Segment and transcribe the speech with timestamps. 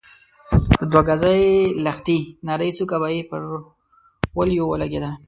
[0.79, 1.43] د دوه ګزۍ
[1.85, 2.17] لښتې
[2.47, 3.41] نرۍ څوکه به يې پر
[4.37, 5.11] وليو ولګېده.